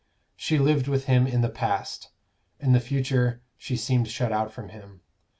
[0.35, 2.09] She lived with him in the past;
[2.59, 5.01] in the future she seemed shut out from him.